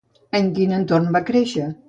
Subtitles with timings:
[0.39, 1.71] En quin entorn va créixer?